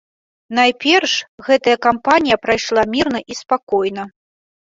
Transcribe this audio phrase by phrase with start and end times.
[0.59, 1.13] Найперш,
[1.49, 4.03] гэтая кампанія прайшла мірна і спакойна.